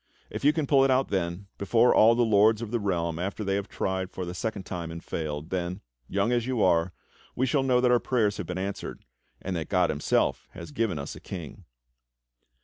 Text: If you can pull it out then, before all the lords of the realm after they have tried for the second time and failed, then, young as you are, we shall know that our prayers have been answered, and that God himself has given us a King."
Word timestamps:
If 0.31 0.43
you 0.43 0.51
can 0.51 0.65
pull 0.65 0.83
it 0.83 0.89
out 0.89 1.09
then, 1.09 1.45
before 1.59 1.93
all 1.93 2.15
the 2.15 2.25
lords 2.25 2.63
of 2.63 2.71
the 2.71 2.79
realm 2.79 3.19
after 3.19 3.43
they 3.43 3.53
have 3.53 3.67
tried 3.69 4.09
for 4.09 4.25
the 4.25 4.33
second 4.33 4.63
time 4.65 4.89
and 4.89 5.03
failed, 5.03 5.51
then, 5.51 5.81
young 6.07 6.31
as 6.31 6.47
you 6.47 6.59
are, 6.63 6.91
we 7.35 7.45
shall 7.45 7.61
know 7.61 7.79
that 7.79 7.91
our 7.91 7.99
prayers 7.99 8.37
have 8.37 8.47
been 8.47 8.57
answered, 8.57 9.05
and 9.43 9.55
that 9.55 9.69
God 9.69 9.91
himself 9.91 10.47
has 10.53 10.71
given 10.71 10.97
us 10.97 11.15
a 11.15 11.19
King." 11.19 11.65